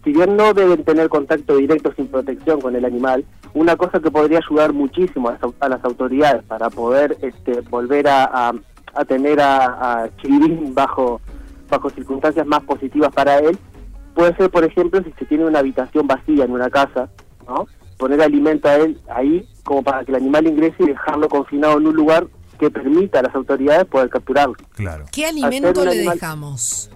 si 0.03 0.13
bien 0.13 0.37
no 0.37 0.53
deben 0.53 0.83
tener 0.83 1.09
contacto 1.09 1.57
directo 1.57 1.91
sin 1.95 2.07
protección 2.07 2.61
con 2.61 2.75
el 2.75 2.85
animal, 2.85 3.25
una 3.53 3.75
cosa 3.75 3.99
que 3.99 4.11
podría 4.11 4.39
ayudar 4.39 4.71
muchísimo 4.73 5.29
a 5.29 5.37
a 5.59 5.69
las 5.69 5.83
autoridades 5.83 6.43
para 6.43 6.69
poder 6.69 7.17
este, 7.21 7.61
volver 7.61 8.07
a, 8.07 8.25
a- 8.25 8.53
a 8.93 9.05
tener 9.05 9.39
a, 9.41 10.03
a 10.03 10.09
bajo 11.69 11.89
circunstancias 11.89 12.45
más 12.47 12.61
positivas 12.63 13.11
para 13.13 13.39
él, 13.39 13.57
puede 14.15 14.35
ser, 14.37 14.49
por 14.49 14.63
ejemplo, 14.63 15.01
si 15.03 15.11
se 15.19 15.25
tiene 15.25 15.45
una 15.45 15.59
habitación 15.59 16.07
vacía 16.07 16.45
en 16.45 16.51
una 16.51 16.69
casa, 16.69 17.09
¿no? 17.47 17.67
Poner 17.97 18.21
alimento 18.21 18.67
a 18.67 18.75
él 18.75 18.99
ahí 19.09 19.47
como 19.63 19.83
para 19.83 20.03
que 20.05 20.11
el 20.11 20.17
animal 20.17 20.47
ingrese 20.47 20.83
y 20.83 20.87
dejarlo 20.87 21.27
confinado 21.27 21.77
en 21.77 21.87
un 21.87 21.95
lugar 21.95 22.27
que 22.59 22.69
permita 22.71 23.19
a 23.19 23.23
las 23.23 23.35
autoridades 23.35 23.85
poder 23.85 24.09
capturarlo. 24.09 24.55
Claro. 24.75 25.05
¿Qué 25.11 25.25
alimento 25.25 25.83
le 25.83 25.91
animal- 25.91 26.15
dejamos? 26.15 26.89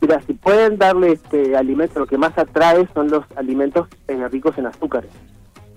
Mira, 0.00 0.20
si 0.26 0.34
pueden 0.34 0.76
darle 0.76 1.12
este 1.12 1.56
alimento, 1.56 2.00
lo 2.00 2.06
que 2.06 2.18
más 2.18 2.36
atrae 2.36 2.86
son 2.92 3.08
los 3.10 3.24
alimentos 3.36 3.88
eh, 4.08 4.28
ricos 4.28 4.58
en 4.58 4.66
azúcares. 4.66 5.10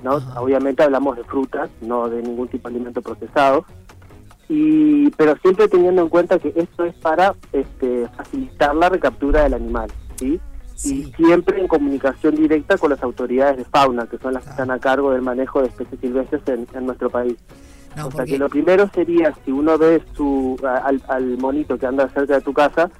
¿no? 0.03 0.17
Ajá. 0.17 0.41
Obviamente 0.41 0.83
hablamos 0.83 1.15
de 1.15 1.23
frutas, 1.23 1.69
no 1.81 2.09
de 2.09 2.21
ningún 2.21 2.47
tipo 2.49 2.67
de 2.67 2.75
alimento 2.75 3.01
procesado. 3.01 3.65
Y, 4.49 5.09
pero 5.11 5.35
siempre 5.41 5.67
teniendo 5.67 6.01
en 6.01 6.09
cuenta 6.09 6.39
que 6.39 6.53
esto 6.55 6.83
es 6.85 6.95
para 6.95 7.35
este, 7.53 8.07
facilitar 8.17 8.75
la 8.75 8.89
recaptura 8.89 9.43
del 9.43 9.53
animal. 9.53 9.89
¿sí? 10.17 10.39
Sí. 10.77 11.11
y 11.17 11.23
siempre 11.23 11.59
en 11.59 11.67
comunicación 11.67 12.35
directa 12.35 12.77
con 12.77 12.91
las 12.91 13.01
autoridades 13.01 13.57
de 13.57 13.65
fauna, 13.65 14.05
que 14.05 14.17
son 14.19 14.33
las 14.33 14.43
que 14.43 14.49
Claro. 14.49 14.63
están 14.63 14.71
a 14.71 14.79
cargo 14.79 15.11
del 15.11 15.21
manejo 15.23 15.61
de 15.61 15.69
especies 15.69 15.99
silvestres 15.99 16.41
en, 16.47 16.67
en 16.73 16.85
nuestro 16.85 17.09
país. 17.09 17.35
No, 17.95 18.07
o 18.07 18.11
sea 18.11 18.17
porque- 18.19 18.33
que 18.33 18.37
lo 18.37 18.47
primero 18.47 18.87
sería, 18.93 19.33
si 19.43 19.51
uno 19.51 19.75
ve 19.77 20.03
su, 20.13 20.55
al, 20.63 21.01
al 21.07 21.37
monito 21.39 21.79
que 21.79 21.87
anda 21.87 22.07
cerca 22.09 22.35
de 22.35 22.41
tu 22.41 22.53
casa, 22.53 22.91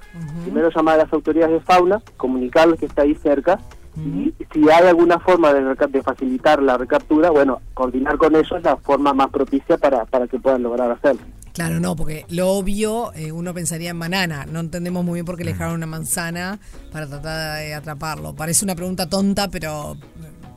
primero 0.42 0.70
llamar 0.74 0.94
a 0.98 1.04
las 1.04 1.12
autoridades 1.12 1.52
de 1.52 1.60
fauna, 1.60 2.02
comunicarles 2.16 2.80
que 2.80 2.86
está 2.86 3.02
ahí 3.02 3.14
cerca, 3.14 3.60
y 3.96 4.32
si 4.52 4.68
hay 4.70 4.86
alguna 4.86 5.18
forma 5.18 5.52
de, 5.52 5.74
de 5.88 6.02
facilitar 6.02 6.62
la 6.62 6.78
recaptura, 6.78 7.30
bueno, 7.30 7.60
coordinar 7.74 8.16
con 8.16 8.34
ellos 8.36 8.52
es 8.56 8.62
la 8.62 8.76
forma 8.76 9.12
más 9.12 9.28
propicia 9.30 9.76
para, 9.76 10.04
para 10.04 10.26
que 10.28 10.38
puedan 10.38 10.62
lograr 10.62 10.90
hacerlo. 10.90 11.22
Claro, 11.52 11.80
no, 11.80 11.96
porque 11.96 12.24
lo 12.30 12.50
obvio, 12.50 13.12
eh, 13.14 13.32
uno 13.32 13.52
pensaría 13.54 13.90
en 13.90 13.98
banana. 13.98 14.46
No 14.50 14.60
entendemos 14.60 15.04
muy 15.04 15.14
bien 15.14 15.26
por 15.26 15.36
qué 15.36 15.44
le 15.44 15.52
dejaron 15.52 15.74
una 15.74 15.86
manzana 15.86 16.58
para 16.92 17.06
tratar 17.06 17.58
de 17.60 17.74
atraparlo. 17.74 18.34
Parece 18.34 18.64
una 18.64 18.74
pregunta 18.76 19.08
tonta, 19.08 19.48
pero 19.48 19.96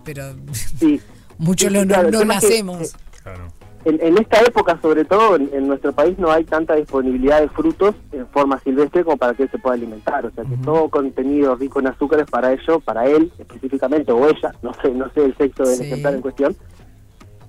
pero 0.04 0.34
Sí. 0.80 1.00
muchos 1.38 1.70
Sí, 1.70 1.74
lo, 1.74 1.82
no, 1.86 1.88
claro, 1.94 2.12
no 2.12 2.20
que, 2.28 2.34
hacemos. 2.34 2.82
eh, 2.94 2.98
Claro. 3.24 3.48
En, 3.84 4.00
en 4.00 4.16
esta 4.20 4.40
época, 4.42 4.78
sobre 4.80 5.06
todo, 5.06 5.36
en, 5.38 5.50
en 5.54 5.68
nuestro 5.68 5.92
país 5.92 6.16
no 6.20 6.32
hay 6.32 6.44
tanta 6.44 6.76
disponibilidad 6.76 7.42
de 7.42 7.50
frutos 7.50 7.96
en 8.12 8.28
forma 8.28 8.60
silvestre 8.60 9.04
como 9.04 9.18
para 9.18 9.34
que 9.34 9.44
él 9.44 9.50
se 9.52 9.58
pueda 9.58 9.74
alimentar. 9.76 10.24
O 10.24 10.32
sea, 10.32 10.44
que 10.44 10.56
todo 10.58 10.88
contenido 10.90 11.56
rico 11.56 11.80
en 11.80 11.88
azúcares 11.88 12.28
para 12.30 12.54
ello, 12.54 12.80
para 12.80 13.08
él 13.08 13.32
específicamente, 13.40 14.12
o 14.12 14.28
ella, 14.30 14.54
no 14.62 14.72
sé, 14.84 14.92
no 14.92 15.12
sé 15.14 15.26
el 15.26 15.36
sexo 15.36 15.64
del 15.64 15.78
Sí. 15.78 15.84
ejemplar 15.86 16.14
en 16.14 16.22
cuestión, 16.22 16.56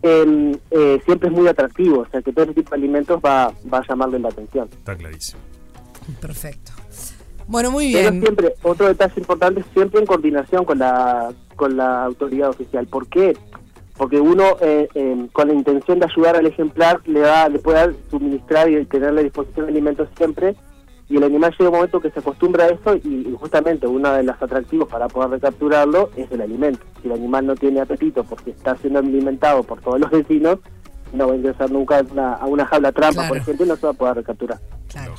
em, 0.02 0.52
eh, 0.70 1.00
siempre 1.04 1.28
es 1.28 1.34
muy 1.34 1.48
atractivo. 1.48 2.00
O 2.00 2.06
sea, 2.10 2.22
que 2.22 2.32
todo 2.32 2.44
ese 2.44 2.54
tipo 2.54 2.70
de 2.70 2.76
alimentos 2.76 3.20
va, 3.24 3.52
va 3.72 3.78
a 3.78 3.86
llamarle 3.88 4.18
la 4.18 4.28
atención. 4.28 4.68
Está 4.72 4.96
clarísimo. 4.96 5.40
Perfecto. 6.20 6.72
Bueno, 7.46 7.70
muy 7.70 7.92
Pero 7.92 8.10
bien. 8.10 8.22
siempre, 8.22 8.54
otro 8.62 8.88
detalle 8.88 9.14
importante, 9.16 9.64
siempre 9.72 10.00
en 10.00 10.06
coordinación 10.06 10.64
con 10.64 10.78
la, 10.78 11.32
con 11.56 11.76
la 11.76 12.04
autoridad 12.04 12.50
oficial. 12.50 12.86
¿Por 12.86 13.08
qué? 13.08 13.36
Porque 13.96 14.18
uno, 14.18 14.56
eh, 14.60 14.88
eh, 14.94 15.26
con 15.32 15.48
la 15.48 15.54
intención 15.54 15.98
de 15.98 16.06
ayudar 16.06 16.36
al 16.36 16.46
ejemplar, 16.46 17.00
le 17.06 17.20
da, 17.20 17.48
le 17.48 17.58
puede 17.58 17.78
dar, 17.78 17.94
suministrar 18.10 18.70
y 18.70 18.84
tenerle 18.86 19.20
a 19.20 19.24
disposición 19.24 19.66
de 19.66 19.72
alimentos 19.72 20.08
siempre, 20.16 20.56
y 21.12 21.16
el 21.18 21.24
animal 21.24 21.54
llega 21.58 21.68
un 21.70 21.76
momento 21.76 22.00
que 22.00 22.10
se 22.10 22.20
acostumbra 22.20 22.64
a 22.64 22.68
eso, 22.68 22.96
y, 22.96 23.28
y 23.28 23.36
justamente 23.38 23.86
uno 23.86 24.10
de 24.12 24.22
los 24.22 24.40
atractivos 24.40 24.88
para 24.88 25.08
poder 25.08 25.30
recapturarlo 25.30 26.10
es 26.16 26.30
el 26.32 26.40
alimento. 26.40 26.80
Si 27.02 27.08
el 27.08 27.14
animal 27.14 27.46
no 27.46 27.54
tiene 27.54 27.80
apetito 27.80 28.24
porque 28.24 28.50
está 28.52 28.76
siendo 28.78 29.00
alimentado 29.00 29.62
por 29.62 29.80
todos 29.80 30.00
los 30.00 30.10
vecinos, 30.10 30.58
no 31.12 31.26
va 31.28 31.34
a 31.34 31.36
ingresar 31.36 31.70
nunca 31.70 31.98
a 31.98 32.02
una, 32.10 32.32
a 32.34 32.46
una 32.46 32.64
jaula 32.64 32.90
trampa, 32.92 33.14
Claro. 33.14 33.28
por 33.28 33.36
ejemplo, 33.36 33.66
y 33.66 33.68
no 33.68 33.76
se 33.76 33.86
va 33.86 33.90
a 33.92 33.94
poder 33.94 34.14
recapturar. 34.16 34.58
Claro. 34.88 35.14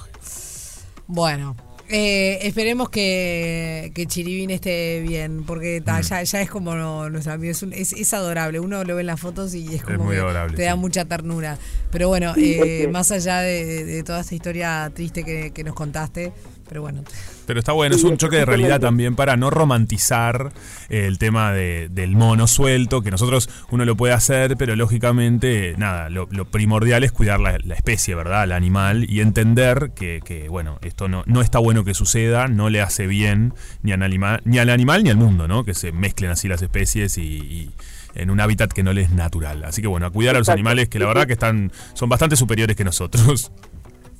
Bueno, 1.08 1.56
eh, 1.90 2.40
esperemos 2.44 2.90
que, 2.90 3.92
que 3.94 4.06
Chiribín 4.06 4.50
esté 4.50 5.02
bien, 5.08 5.44
porque 5.46 5.82
ta, 5.82 6.02
ya, 6.02 6.24
ya 6.24 6.42
es 6.42 6.50
como 6.50 6.76
no- 6.76 7.10
nuestro 7.10 7.34
amigo, 7.34 7.52
es, 7.52 7.62
un- 7.64 7.74
es, 7.74 7.94
es 7.94 8.14
adorable. 8.14 8.60
Uno 8.60 8.84
lo 8.84 8.96
ve 8.96 9.02
en 9.02 9.08
las 9.08 9.20
fotos 9.20 9.54
y 9.54 9.76
es 9.76 9.84
como 9.84 10.06
muy 10.06 10.16
que 10.16 10.22
adorable, 10.22 10.56
te 10.56 10.64
da 10.64 10.74
sí. 10.74 10.78
mucha 10.80 11.06
ternura. 11.06 11.58
Pero 11.92 12.08
bueno, 12.08 12.34
eh, 12.38 12.84
es 12.86 12.92
más 12.92 13.12
allá 13.12 13.40
de, 13.40 14.04
toda 14.04 14.22
esta 14.22 14.34
historia 14.36 14.92
triste 14.94 15.24
que, 15.24 15.52
que 15.52 15.64
nos 15.64 15.76
contaste, 15.76 16.32
pero 16.68 16.82
bueno, 16.82 17.04
Pero 17.46 17.60
está 17.60 17.74
bueno, 17.74 17.96
es 17.96 18.04
un 18.04 18.18
choque 18.18 18.38
de 18.38 18.46
realidad 18.46 18.80
también 18.80 19.16
para 19.16 19.36
no 19.38 19.50
romantizar 19.50 20.52
eh, 20.90 21.06
el 21.06 21.20
tema 21.20 21.52
de- 21.54 21.90
del 21.90 22.16
mono 22.16 22.48
suelto, 22.48 23.02
que 23.02 23.12
nosotros 23.12 23.50
uno 23.70 23.86
lo 23.86 23.96
puede 23.98 24.14
hacer, 24.14 24.56
pero 24.58 24.76
lógicamente, 24.76 25.76
nada, 25.78 26.10
lo, 26.10 26.28
lo 26.32 26.46
primordial 26.46 27.04
es 27.04 27.12
cuidar 27.12 27.40
la, 27.42 27.58
la 27.64 27.76
especie, 27.76 28.16
¿verdad? 28.16 28.44
Al 28.44 28.52
animal 28.54 29.06
y 29.10 29.20
entender 29.22 29.92
que, 29.96 30.22
que, 30.26 30.48
bueno, 30.50 30.80
esto 30.82 31.08
no, 31.08 31.24
no 31.28 31.42
está 31.42 31.60
bueno 31.60 31.73
que 31.84 31.94
suceda, 31.94 32.48
no 32.48 32.70
le 32.70 32.82
hace 32.82 33.08
bien 33.08 33.54
ni 33.82 33.92
al, 33.92 34.02
anima- 34.04 34.40
ni 34.46 34.60
al 34.60 34.70
animal 34.70 35.04
ni 35.04 35.10
al 35.10 35.18
mundo, 35.18 35.48
¿no? 35.48 35.64
Que 35.64 35.74
se 35.74 35.92
mezclen 35.92 36.32
así 36.32 36.48
las 36.48 36.62
especies 36.62 37.18
y... 37.18 37.24
y 37.24 37.72
en 38.16 38.30
un 38.30 38.40
hábitat 38.40 38.72
que 38.72 38.84
no 38.84 38.94
les 38.94 39.08
es 39.10 39.12
natural. 39.16 39.64
Así 39.64 39.82
que 39.82 39.88
bueno, 39.88 40.06
a 40.06 40.12
cuidar 40.12 40.36
a 40.36 40.38
los 40.38 40.48
Exacto. 40.48 40.58
animales 40.60 40.88
que 40.88 41.00
la 41.00 41.08
verdad 41.08 41.26
que 41.26 41.34
están 41.34 41.72
son 41.96 42.10
bastante 42.10 42.36
superiores 42.36 42.76
que 42.76 42.84
nosotros. 42.84 43.52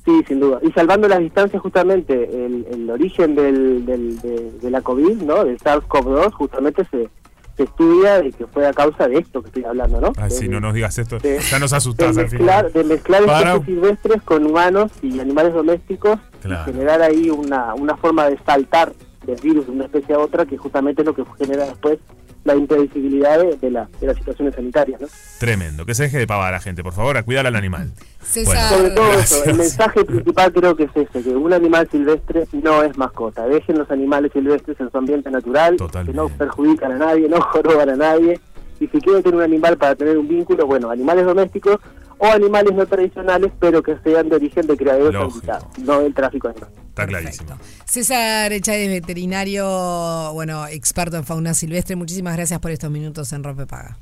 Sí, 0.04 0.22
sin 0.28 0.38
duda. 0.38 0.58
Y 0.62 0.70
salvando 0.72 1.08
las 1.08 1.20
distancias, 1.20 1.62
justamente, 1.62 2.12
el, 2.44 2.66
el 2.70 2.90
origen 2.90 3.34
del, 3.34 3.86
del- 3.86 4.20
de, 4.20 4.50
de 4.60 4.70
la 4.70 4.82
COVID, 4.82 5.22
¿no? 5.22 5.44
Del 5.46 5.56
SARS-CoV-2, 5.58 6.30
justamente 6.32 6.84
se, 6.90 7.08
se 7.56 7.62
estudia 7.62 8.20
de 8.20 8.30
que 8.32 8.46
fue 8.48 8.66
a 8.66 8.74
causa 8.74 9.08
de 9.08 9.16
esto 9.20 9.40
que 9.40 9.48
estoy 9.48 9.64
hablando, 9.64 10.02
¿no? 10.02 10.12
Ay, 10.18 10.30
sí, 10.30 10.46
no 10.46 10.60
nos 10.60 10.74
digas 10.74 10.98
esto. 10.98 11.18
de- 11.20 11.38
Ya 11.50 11.58
nos 11.58 11.70
de 11.70 11.76
asustás 11.78 12.08
al 12.18 12.24
mezclar, 12.24 12.66
final. 12.68 12.72
de 12.74 12.84
mezclar 12.84 13.22
especies 13.22 13.64
silvestres 13.64 14.22
con 14.24 14.44
humanos 14.44 14.90
y 15.02 15.20
animales 15.20 15.54
domésticos 15.54 16.18
Claro. 16.44 16.70
y 16.70 16.72
generar 16.72 17.02
ahí 17.02 17.30
una, 17.30 17.74
una 17.74 17.96
forma 17.96 18.28
de 18.28 18.38
saltar 18.44 18.92
del 19.26 19.40
virus 19.40 19.66
de 19.66 19.72
una 19.72 19.84
especie 19.84 20.14
a 20.14 20.18
otra 20.18 20.44
que 20.46 20.56
justamente 20.58 21.02
es 21.02 21.06
lo 21.06 21.14
que 21.14 21.24
genera 21.38 21.64
después 21.66 21.98
la 22.44 22.54
imprevisibilidad 22.54 23.38
de, 23.38 23.56
de 23.56 23.70
la- 23.70 23.88
de 24.00 24.06
las 24.06 24.16
situaciones 24.18 24.54
sanitarias, 24.54 25.00
¿no? 25.00 25.06
Tremendo. 25.38 25.86
Que 25.86 25.94
se 25.94 26.02
deje 26.02 26.18
de 26.18 26.26
pavar 26.26 26.48
a 26.48 26.56
la 26.58 26.60
gente, 26.60 26.82
por 26.82 26.92
favor, 26.92 27.16
a 27.16 27.22
cuidar 27.22 27.46
al 27.46 27.56
animal. 27.56 27.90
César, 28.22 28.68
Sobre 28.68 28.90
todo 28.90 29.08
Gracias. 29.08 29.32
eso, 29.40 29.44
el 29.50 29.56
mensaje 29.56 30.04
principal 30.04 30.52
creo 30.52 30.76
que 30.76 30.82
es 30.84 30.90
ese, 30.94 31.22
que 31.22 31.30
un 31.30 31.52
animal 31.54 31.88
silvestre 31.90 32.44
no 32.52 32.82
es 32.82 32.98
mascota. 32.98 33.46
Dejen 33.46 33.78
los 33.78 33.90
animales 33.90 34.30
silvestres 34.34 34.78
en 34.78 34.90
su 34.90 34.98
ambiente 34.98 35.30
natural, 35.30 35.76
Totalmente. 35.76 36.12
que 36.12 36.16
no 36.16 36.28
perjudican 36.28 36.92
a 36.92 36.96
nadie, 36.98 37.28
no 37.30 37.40
joroban 37.40 37.88
a 37.88 37.96
nadie. 37.96 38.38
Y 38.78 38.88
si 38.88 39.00
quieren 39.00 39.22
tener 39.22 39.36
un 39.36 39.42
animal 39.42 39.78
para 39.78 39.94
tener 39.94 40.18
un 40.18 40.28
vínculo, 40.28 40.66
bueno, 40.66 40.90
animales 40.90 41.24
domésticos 41.24 41.78
o 42.18 42.26
animales 42.26 42.74
no 42.74 42.86
tradicionales, 42.86 43.52
pero 43.58 43.82
que 43.82 43.96
sean 44.04 44.28
de 44.28 44.36
origen 44.36 44.66
de 44.66 44.74
Lógico. 44.76 45.22
habilitados, 45.22 45.78
no 45.78 46.00
del 46.00 46.14
tráfico 46.14 46.48
de 46.48 46.52
animales. 46.54 46.78
Está 46.88 47.06
Perfecto. 47.06 47.44
clarísimo. 47.44 47.58
César 47.86 48.52
Echades, 48.52 48.88
veterinario, 48.88 50.30
bueno, 50.32 50.66
experto 50.68 51.16
en 51.16 51.24
fauna 51.24 51.54
silvestre, 51.54 51.96
muchísimas 51.96 52.36
gracias 52.36 52.60
por 52.60 52.70
estos 52.70 52.90
minutos 52.90 53.32
en 53.32 53.42
Rompe 53.42 53.66
Paga. 53.66 53.98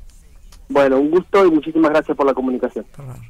Bueno, 0.69 0.97
un 0.99 1.11
gusto 1.11 1.45
y 1.45 1.51
muchísimas 1.51 1.91
gracias 1.91 2.15
por 2.15 2.25
la 2.25 2.33
comunicación. 2.33 2.85
Por 2.95 3.05
favor. 3.05 3.21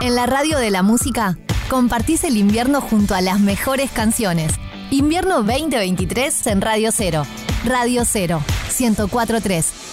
En 0.00 0.14
la 0.14 0.26
radio 0.26 0.58
de 0.58 0.70
la 0.70 0.82
música, 0.82 1.36
compartís 1.68 2.24
el 2.24 2.36
invierno 2.36 2.80
junto 2.80 3.14
a 3.14 3.20
las 3.20 3.40
mejores 3.40 3.90
canciones. 3.90 4.52
Invierno 4.90 5.42
2023 5.42 6.46
en 6.46 6.60
Radio 6.60 6.90
Cero. 6.92 7.24
Radio 7.64 8.04
Cero, 8.04 8.40
1043. 8.78 9.87